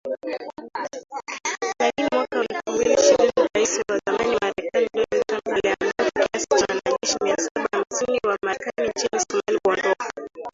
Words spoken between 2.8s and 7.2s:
ishirini Rais wa zamani Marekani Donald Trump aliamuru kiasi cha wanajeshi